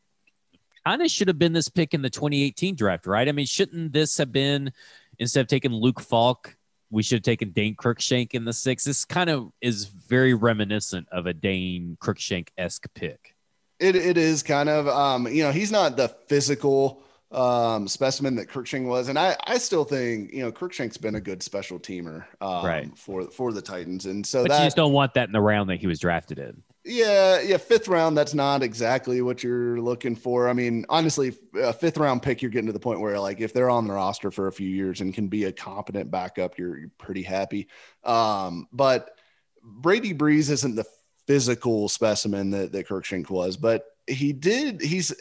kind 0.84 1.00
of 1.00 1.10
should 1.10 1.28
have 1.28 1.38
been 1.38 1.54
this 1.54 1.70
pick 1.70 1.94
in 1.94 2.02
the 2.02 2.10
2018 2.10 2.74
draft, 2.74 3.06
right? 3.06 3.26
I 3.26 3.32
mean, 3.32 3.46
shouldn't 3.46 3.94
this 3.94 4.18
have 4.18 4.32
been 4.32 4.70
instead 5.18 5.40
of 5.40 5.46
taking 5.46 5.72
Luke 5.72 6.02
Falk, 6.02 6.54
we 6.90 7.02
should 7.02 7.16
have 7.16 7.22
taken 7.22 7.52
Dane 7.52 7.74
Cruikshank 7.74 8.34
in 8.34 8.44
the 8.44 8.52
six. 8.52 8.84
This 8.84 9.06
kind 9.06 9.30
of 9.30 9.50
is 9.62 9.86
very 9.86 10.34
reminiscent 10.34 11.08
of 11.10 11.24
a 11.24 11.32
Dane 11.32 11.96
Cruikshank 12.02 12.48
esque 12.58 12.86
pick. 12.94 13.34
It, 13.80 13.96
it 13.96 14.18
is 14.18 14.42
kind 14.42 14.68
of, 14.68 14.88
um, 14.88 15.26
you 15.26 15.42
know, 15.42 15.52
he's 15.52 15.72
not 15.72 15.96
the 15.96 16.08
physical 16.08 17.02
um, 17.32 17.88
specimen 17.88 18.36
that 18.36 18.48
Cruikshank 18.48 18.84
was, 18.84 19.08
and 19.08 19.18
I, 19.18 19.36
I 19.46 19.58
still 19.58 19.84
think, 19.84 20.32
you 20.32 20.42
know, 20.42 20.52
Cruikshank's 20.52 20.98
been 20.98 21.14
a 21.14 21.20
good 21.20 21.42
special 21.42 21.78
teamer 21.78 22.24
um, 22.40 22.64
right. 22.64 22.98
for 22.98 23.30
for 23.30 23.52
the 23.52 23.62
Titans, 23.62 24.06
and 24.06 24.24
so 24.24 24.42
but 24.42 24.50
that, 24.50 24.58
you 24.58 24.66
just 24.66 24.76
don't 24.76 24.92
want 24.92 25.14
that 25.14 25.28
in 25.28 25.32
the 25.32 25.40
round 25.40 25.70
that 25.70 25.80
he 25.80 25.86
was 25.86 25.98
drafted 25.98 26.38
in. 26.38 26.62
Yeah, 26.84 27.40
yeah, 27.40 27.58
fifth 27.58 27.86
round. 27.86 28.16
That's 28.16 28.34
not 28.34 28.62
exactly 28.62 29.22
what 29.22 29.42
you're 29.42 29.80
looking 29.80 30.16
for. 30.16 30.48
I 30.48 30.52
mean, 30.52 30.84
honestly, 30.88 31.32
a 31.54 31.72
fifth 31.72 31.96
round 31.96 32.22
pick, 32.22 32.42
you're 32.42 32.50
getting 32.50 32.66
to 32.66 32.72
the 32.72 32.80
point 32.80 33.00
where, 33.00 33.18
like, 33.20 33.40
if 33.40 33.52
they're 33.52 33.70
on 33.70 33.86
the 33.86 33.94
roster 33.94 34.32
for 34.32 34.48
a 34.48 34.52
few 34.52 34.68
years 34.68 35.00
and 35.00 35.14
can 35.14 35.28
be 35.28 35.44
a 35.44 35.52
competent 35.52 36.10
backup, 36.10 36.58
you're, 36.58 36.76
you're 36.76 36.90
pretty 36.98 37.22
happy. 37.22 37.68
Um, 38.02 38.66
but 38.72 39.16
Brady 39.62 40.12
Breeze 40.12 40.50
isn't 40.50 40.74
the 40.74 40.84
physical 41.28 41.88
specimen 41.88 42.50
that 42.50 42.72
that 42.72 42.88
Cruikshank 42.88 43.30
was, 43.30 43.56
but 43.56 43.84
he 44.08 44.32
did. 44.32 44.82
He's 44.82 45.14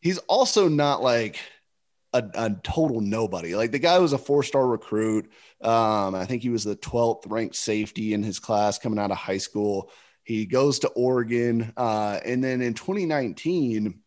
he's 0.00 0.18
also 0.18 0.68
not 0.68 1.02
like 1.02 1.38
a, 2.12 2.24
a 2.34 2.50
total 2.62 3.00
nobody. 3.00 3.54
Like 3.54 3.70
the 3.70 3.78
guy 3.78 3.98
was 3.98 4.12
a 4.12 4.18
four 4.18 4.42
star 4.42 4.66
recruit. 4.66 5.30
Um, 5.60 6.14
I 6.14 6.24
think 6.26 6.42
he 6.42 6.50
was 6.50 6.64
the 6.64 6.76
12th 6.76 7.30
ranked 7.30 7.56
safety 7.56 8.14
in 8.14 8.22
his 8.22 8.38
class 8.38 8.78
coming 8.78 8.98
out 8.98 9.10
of 9.10 9.16
high 9.16 9.38
school. 9.38 9.90
He 10.24 10.46
goes 10.46 10.80
to 10.80 10.88
Oregon. 10.88 11.72
Uh, 11.76 12.20
and 12.24 12.42
then 12.42 12.60
in 12.60 12.74
2019, 12.74 14.00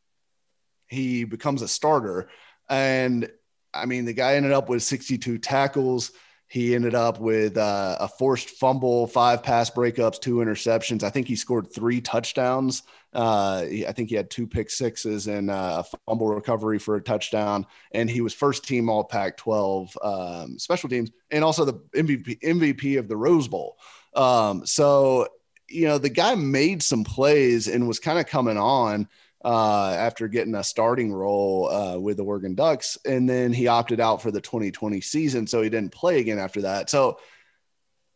he 0.88 1.24
becomes 1.24 1.62
a 1.62 1.68
starter. 1.68 2.30
And 2.70 3.30
I 3.74 3.86
mean, 3.86 4.06
the 4.06 4.14
guy 4.14 4.36
ended 4.36 4.52
up 4.52 4.70
with 4.70 4.84
62 4.84 5.38
tackles. 5.40 6.12
He 6.54 6.76
ended 6.76 6.94
up 6.94 7.20
with 7.20 7.58
uh, 7.58 7.98
a 8.00 8.08
forced 8.08 8.52
fumble, 8.52 9.08
five 9.08 9.42
pass 9.42 9.72
breakups, 9.72 10.22
two 10.22 10.36
interceptions. 10.36 11.02
I 11.02 11.10
think 11.10 11.28
he 11.28 11.36
scored 11.36 11.74
three 11.74 12.00
touchdowns. 12.00 12.84
Uh, 13.12 13.66
I 13.88 13.92
think 13.96 14.10
he 14.10 14.16
had 14.16 14.30
two 14.30 14.46
pick 14.46 14.70
sixes 14.70 15.26
and 15.26 15.50
uh, 15.50 15.82
a 15.84 15.98
fumble 16.06 16.28
recovery 16.28 16.78
for 16.78 16.96
a 16.96 17.02
touchdown. 17.02 17.66
And 17.92 18.08
he 18.08 18.22
was 18.22 18.36
first 18.36 18.68
team 18.68 18.88
All 18.88 19.04
Pac 19.04 19.36
12 19.38 19.98
um, 20.04 20.60
special 20.60 20.90
teams 20.90 21.10
and 21.32 21.44
also 21.44 21.66
the 21.66 21.74
MVP, 21.96 22.42
MVP 22.42 23.00
of 23.00 23.08
the 23.08 23.18
Rose 23.18 23.48
Bowl. 23.48 23.76
Um, 24.14 24.64
so 24.64 25.30
you 25.74 25.88
know, 25.88 25.98
the 25.98 26.10
guy 26.10 26.36
made 26.36 26.84
some 26.84 27.03
plays 27.03 27.68
and 27.68 27.88
was 27.88 28.00
kind 28.00 28.20
of 28.20 28.27
coming 28.27 28.58
on 28.58 29.08
uh, 29.44 29.96
after 29.98 30.27
getting 30.27 30.56
a 30.56 30.63
starting 30.63 31.12
role 31.12 31.70
uh, 31.70 31.98
with 31.98 32.18
the 32.18 32.24
Oregon 32.24 32.56
Ducks. 32.56 32.98
And 33.06 33.30
then 33.30 33.51
he 33.51 33.68
opted 33.68 34.00
out 34.00 34.22
for 34.22 34.32
the 34.32 34.42
2020 34.42 35.01
season. 35.01 35.48
So 35.48 35.62
he 35.62 35.70
didn't 35.70 35.92
play 35.92 36.20
again 36.20 36.39
after 36.39 36.62
that. 36.62 36.89
So, 36.89 37.20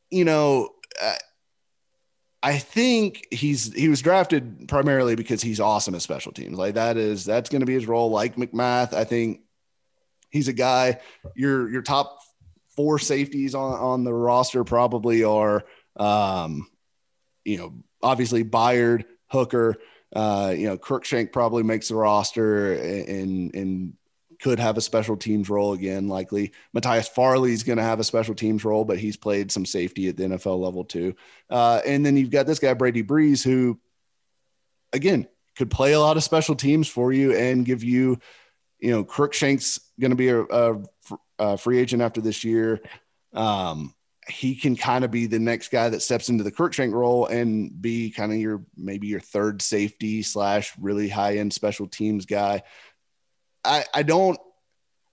you 0.09 0.23
know, 0.23 0.69
uh, 1.01 1.15
I 2.43 2.59
think 2.59 3.27
he's 3.31 3.73
he 3.73 3.89
was 3.89 4.01
drafted 4.01 4.67
primarily 4.67 5.15
because 5.15 5.41
he's 5.41 5.59
awesome 5.59 5.95
at 5.95 6.01
special 6.01 6.31
teams. 6.31 6.57
Like 6.57 6.75
that 6.75 6.95
is 6.95 7.25
that's 7.25 7.49
going 7.49 7.61
to 7.61 7.65
be 7.65 7.73
his 7.73 7.87
role. 7.87 8.11
Like 8.11 8.35
McMath, 8.35 8.93
I 8.93 9.03
think 9.03 9.41
he's 10.29 10.47
a 10.47 10.53
guy. 10.53 10.99
Your 11.35 11.67
your 11.69 11.81
top 11.81 12.19
four 12.75 12.99
safeties 12.99 13.55
on 13.55 13.73
on 13.73 14.03
the 14.03 14.13
roster 14.13 14.63
probably 14.63 15.23
are 15.23 15.65
um, 15.97 16.67
you 17.47 17.57
know, 17.57 17.73
obviously 18.03 18.43
Byard, 18.43 19.05
Hooker, 19.27 19.77
uh, 20.15 20.53
you 20.55 20.67
know, 20.67 20.77
Cruikshank 20.77 21.31
probably 21.31 21.63
makes 21.63 21.87
the 21.87 21.95
roster 21.95 22.73
and 22.73 23.55
and 23.55 23.93
could 24.39 24.59
have 24.59 24.77
a 24.77 24.81
special 24.81 25.17
teams 25.17 25.49
role 25.49 25.73
again. 25.73 26.07
Likely, 26.07 26.51
Matthias 26.73 27.07
Farley 27.07 27.53
is 27.53 27.63
going 27.63 27.77
to 27.77 27.83
have 27.83 27.99
a 27.99 28.03
special 28.03 28.35
teams 28.35 28.63
role, 28.63 28.85
but 28.85 28.99
he's 28.99 29.17
played 29.17 29.51
some 29.51 29.65
safety 29.65 30.09
at 30.09 30.17
the 30.17 30.23
NFL 30.25 30.59
level 30.59 30.83
too. 30.83 31.15
Uh, 31.49 31.81
and 31.85 32.05
then 32.05 32.17
you've 32.17 32.29
got 32.29 32.45
this 32.45 32.59
guy 32.59 32.73
Brady 32.73 33.01
Breeze, 33.01 33.43
who, 33.43 33.79
again, 34.93 35.27
could 35.55 35.71
play 35.71 35.93
a 35.93 35.99
lot 35.99 36.17
of 36.17 36.23
special 36.23 36.53
teams 36.53 36.87
for 36.87 37.11
you 37.11 37.35
and 37.35 37.65
give 37.65 37.83
you, 37.83 38.19
you 38.79 38.91
know, 38.91 39.03
Cruikshank's 39.03 39.79
going 39.99 40.11
to 40.11 40.15
be 40.15 40.29
a, 40.29 40.41
a, 40.41 40.83
a, 41.39 41.57
free 41.57 41.79
agent 41.79 42.03
after 42.03 42.21
this 42.21 42.43
year. 42.43 42.79
Um, 43.33 43.95
he 44.29 44.55
can 44.55 44.75
kind 44.75 45.05
of 45.05 45.11
be 45.11 45.25
the 45.25 45.39
next 45.39 45.69
guy 45.69 45.89
that 45.89 46.01
steps 46.01 46.29
into 46.29 46.43
the 46.43 46.51
Cruikshank 46.51 46.93
role 46.93 47.27
and 47.27 47.81
be 47.81 48.09
kind 48.09 48.31
of 48.31 48.37
your 48.37 48.63
maybe 48.75 49.07
your 49.07 49.19
third 49.19 49.61
safety 49.61 50.21
slash 50.21 50.73
really 50.79 51.09
high 51.09 51.37
end 51.37 51.53
special 51.53 51.87
teams 51.87 52.25
guy. 52.25 52.63
I, 53.63 53.85
I 53.93 54.03
don't 54.03 54.39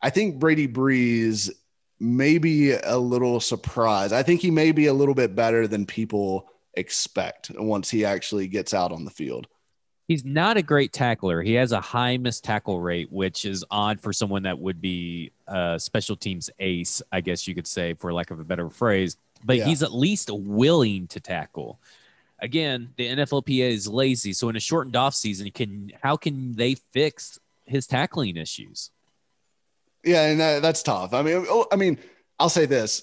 I 0.04 0.10
think 0.10 0.38
Brady 0.38 0.66
Breeze 0.66 1.50
may 1.98 2.36
be 2.36 2.72
a 2.72 2.98
little 2.98 3.40
surprised. 3.40 4.12
I 4.12 4.22
think 4.22 4.42
he 4.42 4.50
may 4.50 4.70
be 4.70 4.86
a 4.86 4.92
little 4.92 5.14
bit 5.14 5.34
better 5.34 5.66
than 5.66 5.86
people 5.86 6.50
expect 6.74 7.50
once 7.54 7.88
he 7.88 8.04
actually 8.04 8.46
gets 8.48 8.74
out 8.74 8.92
on 8.92 9.06
the 9.06 9.10
field. 9.10 9.46
He's 10.06 10.24
not 10.24 10.56
a 10.58 10.62
great 10.62 10.92
tackler. 10.92 11.40
He 11.42 11.54
has 11.54 11.72
a 11.72 11.80
high 11.80 12.18
missed 12.18 12.44
tackle 12.44 12.80
rate, 12.80 13.10
which 13.10 13.46
is 13.46 13.64
odd 13.70 14.00
for 14.00 14.12
someone 14.12 14.42
that 14.42 14.58
would 14.58 14.80
be 14.80 15.32
a 15.46 15.78
special 15.78 16.14
teams 16.14 16.50
ace, 16.58 17.00
I 17.10 17.22
guess 17.22 17.48
you 17.48 17.54
could 17.54 17.66
say, 17.66 17.94
for 17.94 18.12
lack 18.12 18.30
of 18.30 18.38
a 18.38 18.44
better 18.44 18.68
phrase. 18.68 19.16
But 19.44 19.58
yeah. 19.58 19.64
he's 19.64 19.82
at 19.82 19.92
least 19.92 20.30
willing 20.30 21.06
to 21.08 21.20
tackle. 21.20 21.80
Again, 22.40 22.90
the 22.96 23.08
NFLPA 23.08 23.70
is 23.70 23.88
lazy, 23.88 24.34
so 24.34 24.50
in 24.50 24.56
a 24.56 24.60
shortened 24.60 24.96
off 24.96 25.14
season, 25.14 25.50
can 25.50 25.92
how 26.02 26.16
can 26.16 26.54
they 26.54 26.74
fix 26.92 27.38
his 27.64 27.86
tackling 27.86 28.36
issues? 28.36 28.90
Yeah, 30.04 30.26
and 30.26 30.40
that, 30.40 30.60
that's 30.60 30.82
tough. 30.82 31.14
I 31.14 31.22
mean, 31.22 31.46
oh, 31.48 31.66
I 31.72 31.76
mean, 31.76 31.98
I'll 32.38 32.50
say 32.50 32.66
this: 32.66 33.02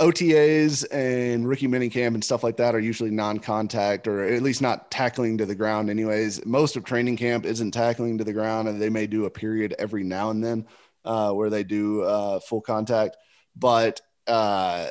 OTAs 0.00 0.86
and 0.92 1.48
rookie 1.48 1.66
minicamp 1.66 2.14
and 2.14 2.22
stuff 2.22 2.44
like 2.44 2.56
that 2.58 2.74
are 2.74 2.80
usually 2.80 3.10
non-contact 3.10 4.06
or 4.06 4.24
at 4.24 4.42
least 4.42 4.62
not 4.62 4.92
tackling 4.92 5.38
to 5.38 5.46
the 5.46 5.56
ground 5.56 5.90
anyways. 5.90 6.44
Most 6.46 6.76
of 6.76 6.84
training 6.84 7.16
camp 7.16 7.44
isn't 7.44 7.72
tackling 7.72 8.18
to 8.18 8.24
the 8.24 8.32
ground 8.32 8.68
and 8.68 8.80
they 8.80 8.90
may 8.90 9.08
do 9.08 9.24
a 9.24 9.30
period 9.30 9.74
every 9.76 10.04
now 10.04 10.30
and 10.30 10.42
then 10.42 10.66
uh, 11.04 11.32
where 11.32 11.50
they 11.50 11.64
do 11.64 12.02
uh, 12.02 12.38
full 12.38 12.60
contact. 12.60 13.16
But 13.56 14.00
uh, 14.28 14.86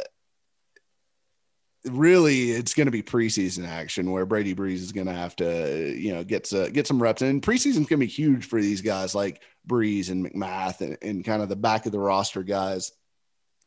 really 1.85 2.51
it's 2.51 2.73
going 2.73 2.87
to 2.87 2.91
be 2.91 3.01
preseason 3.01 3.65
action 3.65 4.11
where 4.11 4.25
Brady 4.25 4.53
Breeze 4.53 4.83
is 4.83 4.91
going 4.91 5.07
to 5.07 5.13
have 5.13 5.37
to, 5.37 5.95
you 5.97 6.13
know, 6.13 6.25
get, 6.25 6.51
get 6.73 6.85
some 6.85 7.01
reps 7.01 7.21
and 7.21 7.41
preseason 7.41 7.67
is 7.67 7.75
going 7.75 7.87
to 7.87 7.97
be 7.97 8.07
huge 8.07 8.43
for 8.43 8.61
these 8.61 8.81
guys 8.81 9.15
like 9.15 9.41
Breeze 9.65 10.09
and 10.09 10.29
McMath 10.29 10.81
and, 10.81 10.97
and 11.01 11.23
kind 11.23 11.41
of 11.41 11.47
the 11.47 11.55
back 11.55 11.85
of 11.85 11.93
the 11.93 11.99
roster 11.99 12.43
guys 12.43 12.91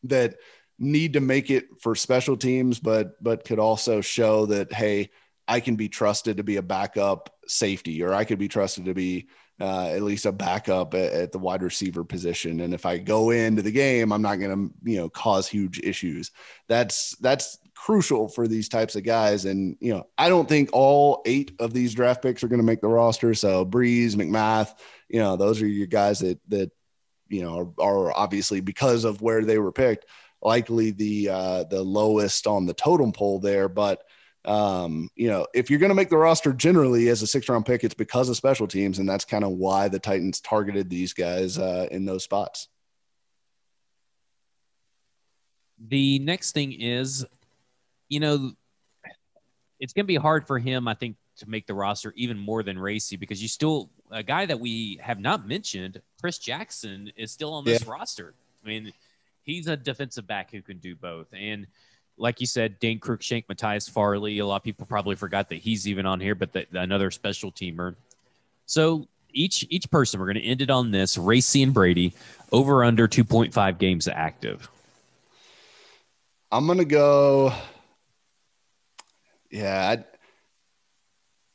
that– 0.03 0.37
need 0.81 1.13
to 1.13 1.21
make 1.21 1.51
it 1.51 1.69
for 1.81 1.95
special 1.95 2.37
teams, 2.37 2.81
but 2.81 3.23
but 3.23 3.45
could 3.45 3.59
also 3.59 4.01
show 4.01 4.47
that 4.47 4.73
hey, 4.73 5.11
I 5.47 5.61
can 5.61 5.77
be 5.77 5.89
trusted 5.89 6.39
to 6.39 6.43
be 6.43 6.57
a 6.57 6.63
backup 6.63 7.37
safety, 7.47 8.03
or 8.03 8.15
I 8.15 8.25
could 8.25 8.39
be 8.39 8.49
trusted 8.49 8.87
to 8.87 8.95
be 8.95 9.29
uh, 9.61 9.89
at 9.89 10.03
least 10.03 10.25
a 10.25 10.33
backup 10.33 10.95
at, 10.95 11.13
at, 11.13 11.33
the 11.33 11.39
wide 11.39 11.63
receiver 11.63 12.03
position. 12.03 12.61
And 12.61 12.73
if 12.73 12.87
I 12.87 12.97
go 12.97 13.29
into 13.29 13.61
the 13.61 13.71
game, 13.71 14.11
I'm 14.11 14.23
not 14.23 14.37
going 14.37 14.69
to 14.69 14.91
you 14.91 14.97
know 14.97 15.11
cause 15.11 15.47
huge 15.47 15.79
issues. 15.81 16.31
That's 16.67 17.15
that's 17.19 17.59
crucial 17.75 18.29
for 18.29 18.49
these 18.49 18.71
types 18.71 18.97
of 18.97 19.05
guys. 19.05 19.45
And 19.45 19.77
you 19.81 19.93
know, 19.93 20.07
I 20.17 20.31
don't 20.31 20.49
think 20.49 20.71
all 20.73 21.21
eight 21.27 21.53
of 21.61 21.75
these 21.75 21.95
draft 21.95 22.23
picks 22.23 22.43
are 22.43 22.49
going 22.49 22.61
to 22.61 22.67
make 22.67 22.81
the 22.81 22.89
roster. 22.89 23.35
So 23.35 23.67
Breeze, 23.67 24.17
McMath, 24.17 24.75
you 25.09 25.19
know, 25.19 25.37
those 25.37 25.61
are 25.61 25.67
your 25.67 25.87
guys 25.87 26.21
that 26.21 26.41
that 26.49 26.71
you 27.29 27.43
know 27.43 27.75
are, 27.79 27.87
are 27.87 28.13
obviously 28.17 28.61
because 28.61 29.05
of 29.05 29.21
where 29.21 29.45
they 29.45 29.59
were 29.59 29.73
picked 29.73 30.07
likely 30.43 30.91
the 30.91 31.29
uh, 31.29 31.65
the 31.65 31.83
lowest 31.83 32.47
on 32.47 32.67
the 32.67 32.75
totem 32.75 33.13
pole 33.13 33.39
there. 33.39 33.69
But 33.69 34.05
um, 34.45 35.11
you 35.17 35.29
know, 35.29 35.47
if 35.55 35.69
you're 35.69 35.79
going 35.79 35.91
to 35.91 35.95
make 35.95 36.09
the 36.09 36.17
roster 36.17 36.53
generally 36.53 37.09
as 37.09 37.23
a 37.23 37.27
six 37.27 37.49
round 37.49 37.67
pick, 37.67 37.85
it's 37.85 37.95
because 37.95 38.29
of 38.29 38.37
special 38.37 38.67
teams, 38.67 38.99
and 38.99 39.09
that's 39.09 39.25
kind 39.25 39.45
of 39.45 39.51
why 39.51 39.89
the 39.89 39.99
Titans 39.99 40.41
targeted 40.41 40.89
these 40.89 41.13
guys 41.13 41.59
uh, 41.59 41.89
in 41.91 42.05
those 42.07 42.25
spots. 42.25 42.69
The 45.89 46.19
next 46.19 46.53
thing 46.53 46.73
is, 46.73 47.25
you 48.09 48.21
know, 48.21 48.53
it's 49.79 49.93
going 49.95 50.05
to 50.05 50.09
be 50.09 50.17
hard 50.17 50.47
for 50.47 50.59
him, 50.59 50.87
I 50.87 50.95
think, 50.95 51.17
to 51.39 51.49
make 51.49 51.67
the 51.67 51.75
roster 51.75 52.13
even 52.17 52.39
more 52.39 52.63
than 52.63 52.79
Racey 52.79 53.17
because 53.17 53.41
you 53.41 53.49
still 53.49 53.91
a 54.11 54.23
guy 54.23 54.47
that 54.47 54.59
we 54.59 54.99
have 55.03 55.21
not 55.21 55.47
mentioned, 55.47 56.01
Chris 56.21 56.39
Jackson, 56.39 57.13
is 57.17 57.31
still 57.31 57.53
on 57.55 57.65
this 57.65 57.83
yeah. 57.85 57.91
roster. 57.91 58.35
I 58.65 58.69
mean, 58.69 58.93
he's 59.43 59.67
a 59.67 59.77
defensive 59.77 60.27
back 60.27 60.51
who 60.51 60.63
can 60.63 60.79
do 60.79 60.95
both. 60.95 61.27
And 61.33 61.67
like 62.17 62.41
you 62.41 62.47
said, 62.47 62.79
Dane 62.79 63.01
Cruikshank, 63.01 63.45
Matthias 63.49 63.89
Farley. 63.89 64.39
A 64.39 64.47
lot 64.47 64.57
of 64.57 64.63
people 64.63 64.87
probably 64.87 65.17
forgot 65.17 65.49
that 65.49 65.57
he's 65.57 65.89
even 65.89 66.07
on 66.07 66.21
here, 66.21 66.35
but 66.35 66.53
the, 66.53 66.67
another 66.73 67.11
special 67.11 67.51
teamer. 67.51 67.95
So 68.67 69.09
each 69.33 69.67
each 69.71 69.91
person, 69.91 70.21
we're 70.21 70.27
going 70.27 70.37
to 70.37 70.45
end 70.45 70.61
it 70.61 70.71
on 70.71 70.91
this: 70.91 71.17
Racey 71.17 71.63
and 71.63 71.73
Brady 71.73 72.15
over 72.53 72.85
under 72.85 73.09
two 73.09 73.25
point 73.25 73.55
five 73.55 73.79
games 73.79 74.07
active. 74.07 74.69
I'm 76.53 76.67
going 76.67 76.79
to 76.79 76.85
go. 76.85 77.53
Yeah, 79.51 79.97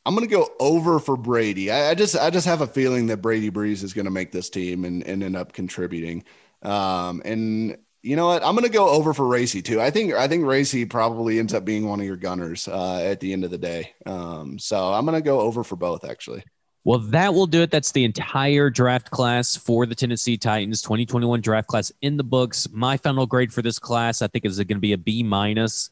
i 0.05 0.09
am 0.09 0.15
going 0.15 0.27
to 0.27 0.31
go 0.31 0.49
over 0.59 0.99
for 0.99 1.17
Brady. 1.17 1.71
I, 1.71 1.89
I, 1.89 1.95
just 1.95 2.15
I 2.15 2.29
just 2.29 2.45
have 2.45 2.61
a 2.61 2.67
feeling 2.67 3.07
that 3.07 3.23
Brady 3.23 3.49
Breeze 3.49 3.81
is 3.81 3.91
going 3.91 4.05
to 4.05 4.11
make 4.11 4.31
this 4.31 4.49
team 4.51 4.85
and, 4.85 5.01
and 5.03 5.23
end 5.23 5.35
up 5.35 5.51
contributing. 5.51 6.23
Um, 6.65 7.21
and 7.23 7.77
you 8.01 8.15
know 8.15 8.27
what? 8.27 8.43
I'm 8.43 8.55
going 8.55 8.65
to 8.65 8.71
go 8.71 8.89
over 8.89 9.13
for 9.13 9.25
Racey 9.25 9.61
too. 9.61 9.81
I 9.81 9.89
think 9.89 10.13
I 10.13 10.27
think 10.27 10.45
Racey 10.45 10.85
probably 10.85 11.39
ends 11.39 11.53
up 11.53 11.65
being 11.65 11.87
one 11.87 11.99
of 11.99 12.05
your 12.05 12.17
gunners 12.17 12.67
uh, 12.67 13.01
at 13.03 13.19
the 13.19 13.33
end 13.33 13.43
of 13.43 13.51
the 13.51 13.57
day. 13.57 13.93
Um, 14.05 14.59
so 14.59 14.93
I'm 14.93 15.05
going 15.05 15.17
to 15.17 15.25
go 15.25 15.39
over 15.39 15.63
for 15.63 15.75
both 15.75 16.05
actually. 16.05 16.43
Well, 16.83 16.99
that 16.99 17.33
will 17.33 17.47
do 17.47 17.63
it. 17.63 17.71
That's 17.71 17.91
the 17.91 18.05
entire 18.05 18.69
draft 18.69 19.09
class 19.09 19.55
for 19.55 19.87
the 19.87 19.95
Tennessee 19.95 20.37
Titans 20.37 20.83
2021 20.83 21.41
draft 21.41 21.67
class 21.67 21.91
in 22.03 22.15
the 22.15 22.23
books. 22.23 22.67
My 22.71 22.95
final 22.97 23.25
grade 23.25 23.51
for 23.51 23.63
this 23.63 23.79
class, 23.79 24.21
I 24.21 24.27
think, 24.27 24.45
is 24.45 24.57
going 24.57 24.67
to 24.67 24.79
be 24.79 24.93
a 24.93 24.97
B 24.97 25.23
minus. 25.23 25.89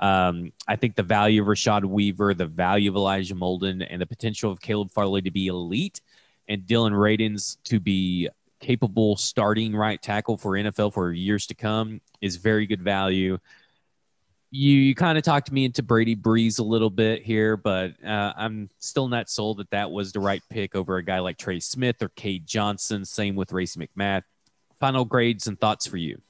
Um, 0.00 0.52
I 0.66 0.74
think 0.74 0.96
the 0.96 1.04
value 1.04 1.42
of 1.42 1.46
Rashad 1.46 1.84
Weaver, 1.84 2.34
the 2.34 2.46
value 2.46 2.90
of 2.90 2.96
Elijah 2.96 3.36
Molden, 3.36 3.86
and 3.88 4.02
the 4.02 4.06
potential 4.06 4.50
of 4.50 4.60
Caleb 4.60 4.90
Farley 4.90 5.22
to 5.22 5.30
be 5.30 5.46
elite, 5.46 6.00
and 6.48 6.66
Dillon 6.66 6.92
Radunz 6.92 7.58
to 7.64 7.78
be 7.78 8.28
capable 8.62 9.16
starting 9.16 9.76
right 9.76 10.00
tackle 10.00 10.38
for 10.38 10.52
NFL 10.52 10.94
for 10.94 11.12
years 11.12 11.46
to 11.48 11.54
come 11.54 12.00
is 12.22 12.36
very 12.36 12.66
good 12.66 12.80
value. 12.80 13.36
You, 14.50 14.70
you 14.74 14.94
kind 14.94 15.18
of 15.18 15.24
talked 15.24 15.50
me 15.50 15.64
into 15.64 15.82
Brady 15.82 16.14
Breeze 16.14 16.58
a 16.58 16.64
little 16.64 16.90
bit 16.90 17.22
here, 17.22 17.56
but 17.56 17.92
uh, 18.04 18.32
I'm 18.36 18.70
still 18.78 19.08
not 19.08 19.28
sold 19.28 19.58
that 19.58 19.70
that 19.70 19.90
was 19.90 20.12
the 20.12 20.20
right 20.20 20.42
pick 20.48 20.74
over 20.74 20.96
a 20.96 21.04
guy 21.04 21.18
like 21.18 21.38
Trey 21.38 21.60
Smith 21.60 22.02
or 22.02 22.10
Cade 22.10 22.46
Johnson. 22.46 23.04
Same 23.04 23.34
with 23.34 23.52
Racey 23.52 23.80
McMath. 23.80 24.22
Final 24.78 25.04
grades 25.04 25.46
and 25.46 25.60
thoughts 25.60 25.86
for 25.86 25.96
you. 25.96 26.20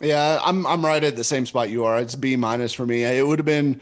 Yeah, 0.00 0.40
I'm 0.42 0.66
I'm 0.66 0.84
right 0.84 1.02
at 1.04 1.16
the 1.16 1.24
same 1.24 1.44
spot 1.44 1.68
you 1.68 1.84
are. 1.84 1.98
It's 2.00 2.14
B 2.14 2.34
minus 2.36 2.72
for 2.72 2.86
me. 2.86 3.04
It 3.04 3.26
would 3.26 3.38
have 3.38 3.46
been, 3.46 3.80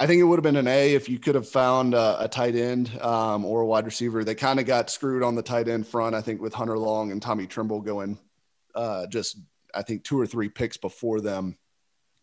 I 0.00 0.06
think 0.06 0.18
it 0.18 0.24
would 0.24 0.38
have 0.38 0.42
been 0.42 0.56
an 0.56 0.66
A 0.66 0.94
if 0.94 1.10
you 1.10 1.18
could 1.18 1.34
have 1.34 1.46
found 1.46 1.92
a, 1.92 2.24
a 2.24 2.26
tight 2.26 2.56
end 2.56 2.98
um, 3.02 3.44
or 3.44 3.60
a 3.60 3.66
wide 3.66 3.84
receiver. 3.84 4.24
They 4.24 4.34
kind 4.34 4.58
of 4.58 4.64
got 4.64 4.88
screwed 4.88 5.22
on 5.22 5.34
the 5.34 5.42
tight 5.42 5.68
end 5.68 5.86
front. 5.86 6.14
I 6.14 6.22
think 6.22 6.40
with 6.40 6.54
Hunter 6.54 6.78
Long 6.78 7.12
and 7.12 7.20
Tommy 7.20 7.46
Tremble 7.46 7.82
going, 7.82 8.18
uh, 8.74 9.06
just 9.08 9.36
I 9.74 9.82
think 9.82 10.02
two 10.02 10.18
or 10.18 10.26
three 10.26 10.48
picks 10.48 10.78
before 10.78 11.20
them, 11.20 11.58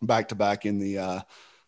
back 0.01 0.29
to 0.29 0.35
back 0.35 0.65
in 0.65 0.79
the 0.79 0.97
uh, 0.97 1.19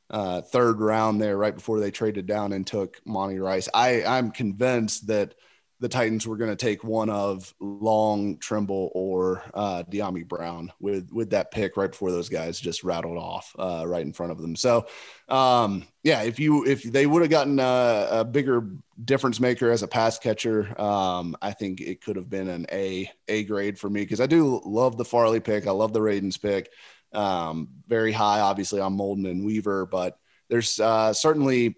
uh, 0.10 0.42
third 0.42 0.82
round 0.82 1.22
there, 1.22 1.38
right 1.38 1.54
before 1.54 1.80
they 1.80 1.92
traded 1.92 2.26
down 2.26 2.54
and 2.54 2.66
took 2.66 3.00
Monty 3.06 3.38
Rice. 3.38 3.70
I 3.72 4.04
I'm 4.04 4.32
convinced 4.32 5.06
that 5.08 5.36
the 5.80 5.90
Titans 5.90 6.28
were 6.28 6.36
going 6.36 6.50
to 6.50 6.58
take 6.58 6.84
one 6.84 7.10
of 7.10 7.54
Long, 7.60 8.38
Tremble, 8.38 8.92
or 8.94 9.44
uh, 9.54 9.84
Dyami 9.90 10.28
Brown 10.28 10.72
with 10.80 11.10
with 11.12 11.30
that 11.30 11.52
pick 11.52 11.78
right 11.78 11.90
before 11.90 12.12
those 12.12 12.28
guys 12.28 12.60
just 12.60 12.84
rattled 12.84 13.18
off 13.18 13.56
uh, 13.58 13.86
right 13.88 14.06
in 14.06 14.12
front 14.12 14.34
of 14.34 14.42
them. 14.42 14.56
So, 14.56 14.88
um, 15.30 15.88
yeah, 16.04 16.24
if 16.24 16.38
you 16.38 16.66
if 16.66 16.84
they 16.84 17.06
would 17.06 17.22
have 17.22 17.32
gotten 17.32 17.60
a, 17.60 18.08
a, 18.12 18.26
bigger 18.26 18.70
difference 19.06 19.40
maker 19.40 19.72
as 19.72 19.82
a 19.82 19.88
pass 19.88 20.20
catcher, 20.20 20.80
um, 20.80 21.38
I 21.42 21.52
think 21.52 21.80
it 21.80 22.02
could 22.02 22.18
have 22.18 22.30
been 22.30 22.50
an 22.50 22.66
A 22.72 23.10
A 23.30 23.46
grade 23.46 23.80
for 23.80 23.90
me 23.90 24.02
because 24.02 24.20
I 24.20 24.28
do 24.28 24.62
love 24.66 24.98
the 24.98 25.06
Farley 25.06 25.40
pick. 25.40 25.66
I 25.66 25.72
love 25.72 25.94
the 25.94 26.02
Radunz 26.02 26.42
pick. 26.42 26.72
Um, 27.14 27.70
very 27.88 28.12
high, 28.12 28.42
obviously, 28.42 28.82
on 28.82 28.98
Molden 28.98 29.30
and 29.30 29.46
Weaver, 29.46 29.86
but 29.86 30.20
there's 30.50 30.80
uh, 30.80 31.14
certainly 31.14 31.78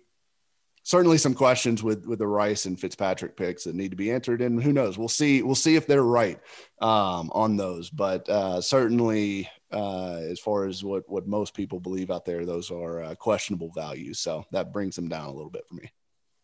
certainly 0.84 1.18
some 1.18 1.34
questions 1.34 1.84
with 1.84 2.06
with 2.06 2.20
the 2.20 2.28
Rice 2.28 2.66
and 2.66 2.80
Fitzpatrick 2.80 3.36
picks 3.36 3.64
that 3.64 3.76
need 3.76 3.92
to 3.92 3.98
be 3.98 4.12
answered, 4.12 4.42
and 4.42 4.62
who 4.62 4.74
knows? 4.74 4.98
We'll 4.98 5.08
see. 5.08 5.42
We'll 5.42 5.56
see 5.56 5.76
if 5.76 5.88
they're 5.88 6.04
right 6.04 6.40
um, 6.82 7.32
on 7.34 7.58
those. 7.58 7.90
But 7.90 8.28
uh, 8.30 8.62
certainly, 8.62 9.50
uh, 9.72 10.16
as 10.16 10.40
far 10.40 10.66
as 10.66 10.84
what 10.84 11.04
what 11.10 11.28
most 11.28 11.54
people 11.54 11.80
believe 11.80 12.12
out 12.12 12.26
there, 12.26 12.46
those 12.46 12.72
are 12.72 13.04
uh, 13.04 13.16
questionable 13.16 13.72
values. 13.76 14.20
So 14.20 14.46
that 14.52 14.74
brings 14.74 14.96
them 14.96 15.10
down 15.10 15.28
a 15.28 15.34
little 15.34 15.52
bit 15.52 15.68
for 15.68 15.76
me. 15.76 15.92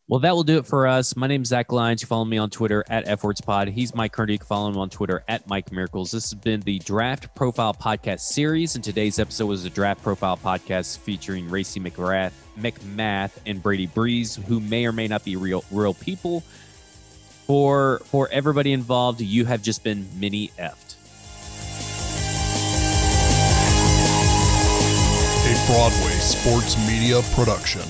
Well, 0.10 0.22
that 0.22 0.34
will 0.34 0.46
do 0.46 0.58
it 0.58 0.66
for 0.66 0.88
us. 0.88 1.18
My 1.18 1.28
name 1.28 1.42
is 1.42 1.50
Zach 1.50 1.70
Lyons. 1.70 2.02
You 2.02 2.08
follow 2.08 2.24
me 2.24 2.38
on 2.38 2.50
Twitter 2.50 2.82
at 2.88 3.06
FWordsPod. 3.08 3.68
He's 3.74 3.94
Mike 3.94 4.14
Kerner. 4.14 4.32
You 4.32 4.38
can 4.38 4.48
follow 4.48 4.70
him 4.70 4.78
on 4.78 4.90
Twitter 4.90 5.22
at 5.28 5.50
Mike 5.50 5.70
Miracles. 5.70 6.12
This 6.12 6.32
has 6.32 6.34
been 6.34 6.62
the 6.62 6.80
Draft 6.80 7.36
Profile 7.36 7.74
Podcast 7.74 8.22
series, 8.22 8.76
and 8.76 8.84
today's 8.84 9.20
episode 9.20 9.48
was 9.48 9.66
a 9.66 9.70
Draft 9.70 10.02
Profile 10.02 10.38
Podcast 10.38 11.00
featuring 11.00 11.50
Racey 11.50 11.82
McMath, 11.82 12.32
McMath 12.58 13.32
and 13.46 13.62
Brady 13.62 13.88
Breeze, 13.88 14.38
who 14.48 14.62
may 14.62 14.86
or 14.86 14.94
may 14.94 15.10
not 15.10 15.26
be 15.26 15.36
real 15.36 15.66
real 15.72 15.94
people. 15.94 16.40
For 17.46 18.00
for 18.06 18.30
everybody 18.32 18.72
involved, 18.72 19.20
you 19.20 19.44
have 19.44 19.62
just 19.62 19.84
been 19.84 20.08
mini 20.18 20.52
effed. 20.58 20.96
A 25.44 25.68
Broadway 25.68 26.16
sports 26.20 26.78
media 26.88 27.22
production. 27.36 27.82